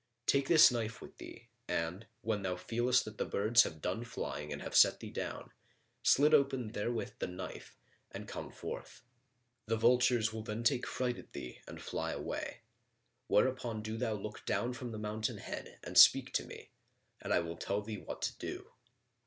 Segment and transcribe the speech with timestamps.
[0.25, 4.51] Take this knife with thee; and, when thou feelest that the birds have done flying
[4.51, 5.51] and have set thee down,
[6.01, 7.61] slit open therewith the skin
[8.09, 9.03] and come forth.
[9.67, 12.61] The vultures will then take fright at thee and fly away;
[13.27, 16.71] whereupon do thou look down from the mountain head and speak to me,
[17.21, 18.71] and I will tell thee what to do."